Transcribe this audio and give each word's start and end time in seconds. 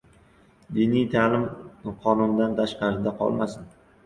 "Diniy 0.77 1.05
ta’lim 1.15 1.43
qonundan 2.07 2.57
tashqarida 2.63 3.15
qolmasin!" 3.23 3.71